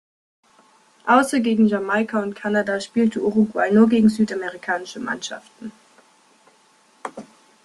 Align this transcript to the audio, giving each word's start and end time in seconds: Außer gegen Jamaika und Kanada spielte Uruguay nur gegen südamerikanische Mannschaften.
Außer 1.05 1.41
gegen 1.41 1.67
Jamaika 1.67 2.23
und 2.23 2.33
Kanada 2.35 2.79
spielte 2.81 3.21
Uruguay 3.21 3.69
nur 3.71 3.87
gegen 3.87 4.09
südamerikanische 4.09 4.99
Mannschaften. 4.99 5.71